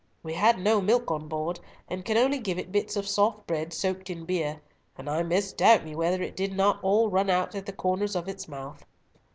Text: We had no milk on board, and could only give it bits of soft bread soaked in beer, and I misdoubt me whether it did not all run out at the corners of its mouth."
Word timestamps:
We 0.23 0.33
had 0.33 0.57
no 0.57 0.81
milk 0.81 1.11
on 1.11 1.27
board, 1.27 1.59
and 1.87 2.03
could 2.03 2.17
only 2.17 2.39
give 2.39 2.57
it 2.57 2.71
bits 2.71 2.95
of 2.95 3.07
soft 3.07 3.45
bread 3.45 3.71
soaked 3.71 4.09
in 4.09 4.25
beer, 4.25 4.59
and 4.97 5.07
I 5.07 5.21
misdoubt 5.21 5.85
me 5.85 5.93
whether 5.95 6.23
it 6.23 6.35
did 6.35 6.53
not 6.57 6.79
all 6.83 7.11
run 7.11 7.29
out 7.29 7.53
at 7.53 7.67
the 7.67 7.71
corners 7.71 8.15
of 8.15 8.27
its 8.27 8.47
mouth." 8.47 8.83